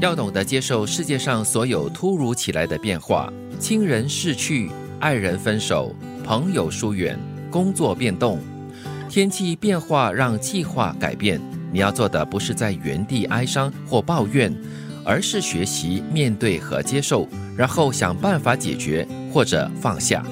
[0.00, 4.70] 要懂得接受世界上所有突如其来的变化，亲人逝去，
[5.00, 7.18] 爱人分手，朋友疏远，
[7.50, 8.38] 工作变动，
[9.08, 11.40] 天气变化让计划改变。
[11.72, 14.54] 你要做的不是在原地哀伤或抱怨，
[15.02, 17.26] 而是学习面对和接受，
[17.56, 20.22] 然后想办法解决或者放下。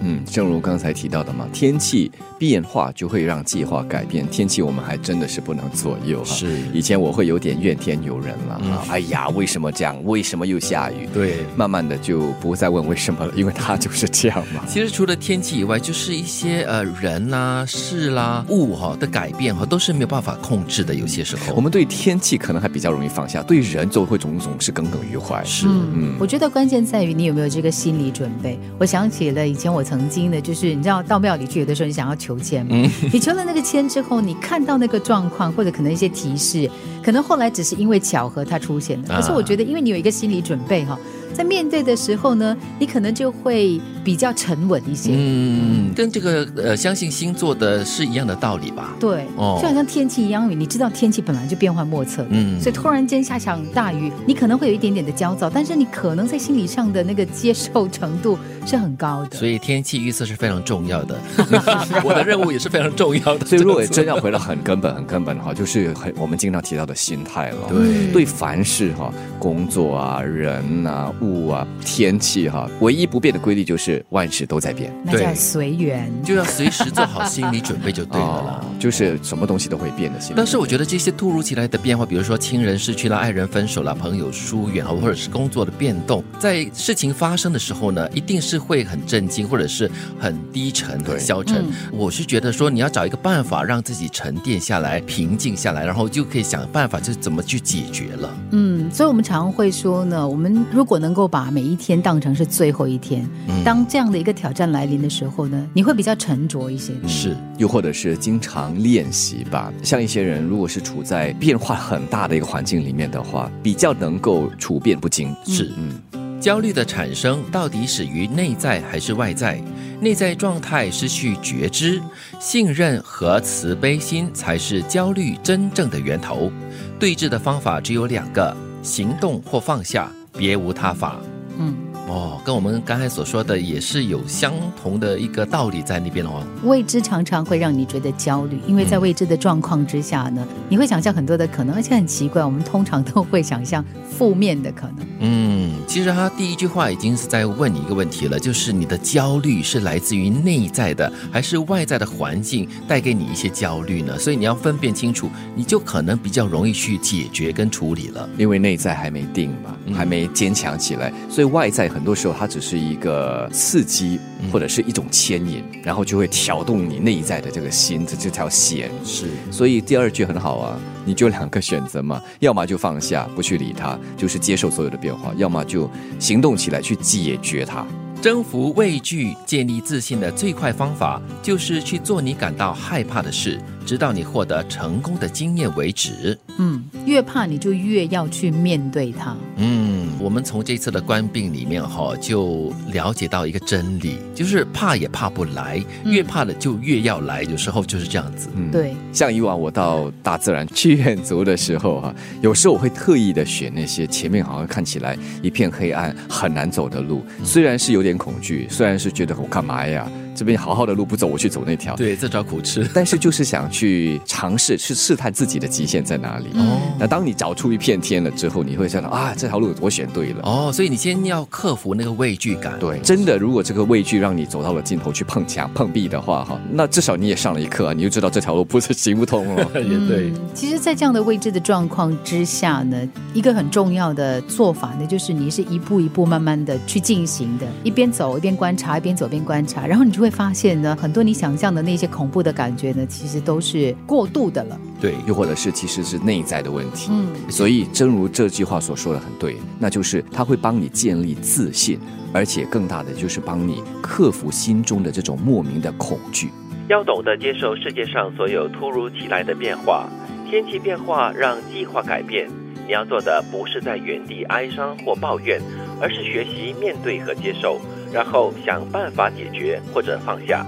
[0.00, 2.10] 嗯，正如刚才提到的嘛，天气。
[2.38, 6.34] 变化就会让计划改变，天气我们还真的是不能左右哈。
[6.34, 10.02] 是，以前我会有点怨天尤人了啊，哎呀，为什么这样？
[10.04, 11.08] 为什么又下雨？
[11.12, 14.62] 对，慢慢的就不再问为什么了，因为它就是这样嘛。
[14.68, 20.94] 其实除了天气以外，就是一些呃人啦、事啦、物哈的改变哈，都是没有办法控制的。
[20.94, 25.42] 有些时候，我们对天气可能还比较容易放下，对人就会总总是耿耿于怀。
[25.44, 28.58] 是，嗯，我觉得关键在于你有没有这个心理准备。
[28.78, 32.90] 我想起了以前我曾经的，就是你知道到庙里去，有的时候你想要求签，嗯。
[33.12, 36.68] 你求了那个签之后，你看到那个状况，或者可能一些提示，
[37.04, 39.14] 可能后来只是因为巧合它出现的。
[39.14, 40.98] 可是我觉得，因为你有一个心理准备哈。
[41.34, 45.10] 在面对的时候呢，你可能就会比较沉稳一些。
[45.14, 48.94] 嗯，跟这个呃相信星座的是一样的道理吧？
[48.98, 59.36] 对，哦，就好像天气一样，你知道天气本来就变幻莫测，嗯，所以突然间下场大雨，你可能会有一点点的焦躁，但是你可能在心理上的那个接受程度是很高的。
[59.36, 61.18] 所以天气预测是非常重要的，
[62.02, 63.44] 我的任务也是非常重要的。
[63.46, 67.58] 所以如果真要回到很根本、很根本的话，就是很我们经常提到的心态了。
[67.68, 71.12] 对，对，凡事哈，工作啊，人啊。
[71.20, 78.64] 物啊，天气哈，唯一不变的规律就是万事都在变，那叫随缘，就要随时做好心理准备就对了啦。
[78.78, 80.18] 就是什么东西都会变的。
[80.34, 91.64] 但是我觉得这些突如其来的变化，比如说亲人失去了、爱人分手了、朋友疏远啊，或者是工作的变动，在事情发生的时候呢，一定是会很震惊，或者是很低沉、很消沉。
[91.92, 98.36] 我是觉得说，你要找一个办法让自己沉淀下来、平静下来，然后就可以想办法，就怎么去解决了。
[98.52, 103.24] 嗯，所以我们常会说呢，我们如果能够把每一天当成是最后一天，
[103.64, 106.92] 当这样的一个挑战来临的时候呢，你会比较沉着一些。
[107.06, 109.72] 是，又或者是经常练习吧。
[109.84, 115.32] 像一些人，如果是处在变化很大的一个环境里面的话，比较能够处变不惊。
[115.46, 119.62] 是，嗯，焦虑的产生到底始于内在还是外在？
[120.00, 122.02] 内在状态失去觉知、
[122.40, 126.50] 信任和慈悲心，才是焦虑真正的源头。
[126.98, 130.10] 对峙的方法只有两个：行动或放下。
[130.36, 131.16] 别无他法。
[131.58, 131.85] 嗯。
[132.06, 136.40] 哦，跟我们刚才所说的也是有相同的一个道理在那边哦。
[136.62, 145.06] 未知常常会让你觉得焦虑，因为在未知的状况之下呢，你会想象很多的可能，而且很奇怪，我们通常都会想象负面的可能。
[145.18, 154.16] 嗯，其实他第一句话已经是在问你一个问题了，就是你的焦虑是来自于内在的，还是外在的环境带给你一些焦虑呢？
[154.16, 158.28] 所以你要分辨清楚，你就可能比较容易去解决跟处理了。
[158.38, 161.90] 因为内在还没定嘛，还没坚强起来，所以外在。
[161.96, 164.20] 很多时候，它只是一个刺激，
[164.52, 168.90] 或者是一种牵引，然后就会挑动你内在的这个心这这条线。
[169.02, 177.86] 是，所以第二句很好啊，你就两个选择嘛，要么就放下，不去理它，就是接受所有的变化；要么就行动起来去解决它。
[178.20, 183.58] 征服畏惧、建立自信的最快方法，就是去做你感到害怕的事。
[183.86, 186.36] 直到你获得成功的经验为止。
[186.58, 189.36] 嗯，越怕你就越要去面对它。
[189.56, 198.48] 嗯，我们从这次的官病里面哈，就了解到一个真理，就是怕也怕不来，越怕的就越要来，有时候就是这样子。
[198.54, 198.94] 嗯，对。
[199.12, 210.10] 像以往我到大自然去远足的时候哈， 有时候我会特意的选那些前面好像看起来一片黑暗、很难走的路，虽然是有点恐惧，虽然是觉得我干嘛呀？
[210.36, 211.96] 这边好好的路不走，我去走那条。
[211.96, 212.88] 对，自找苦吃。
[212.92, 216.46] 但是就是想去尝试，去试探自己的极限在哪里。
[216.54, 216.78] 哦。
[216.98, 220.40] 那当你找出一片天了之后，你会想到啊，这条路我选对了。
[220.42, 222.78] 哦，所以你先要克服那个畏惧感。
[222.78, 229.66] 对，真的，如果这个畏惧让你走到了尽头去碰墙碰壁的话，哈，那至少你也上了一课，啊你就知道这条路不是行不通了。
[229.80, 230.30] 也对。
[230.52, 232.96] 其实，在这样的未知的状况之下呢，
[233.32, 240.25] 一个很重要的做法呢，就是你是一步一步慢慢的去进行的，一边走一边观察，一边走边观察，然后你就会。
[240.26, 244.76] 会发现呢，很多你想象的那些恐怖的感觉呢，其实都是过度的了。
[245.00, 247.10] 对，又或者是其实是内在的问题。
[247.12, 252.00] 嗯，所以正如这句话所说的很对，那就是他会帮你建立自信，
[252.32, 256.50] 而且更大的就是帮你克服心中的这种莫名的恐惧。
[256.88, 260.08] 要懂得接受世界上所有突如其来的变化，
[260.50, 262.48] 天气变化让计划改变。
[262.84, 265.60] 你要做的不是在原地哀伤或抱怨，
[266.00, 267.80] 而是学习面对和接受。
[268.16, 270.64] 然后想办法解决或者放下。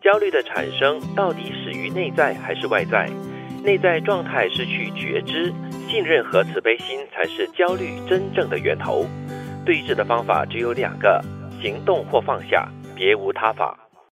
[0.00, 3.10] 焦虑的产生到底始于内在还是外在？
[3.64, 5.52] 内在状态失去觉知，
[5.88, 9.04] 信任和慈悲心才是焦虑真正的源头。
[9.64, 11.20] 对峙的方法只有两个：
[11.60, 13.76] 行动或放下，别无他法。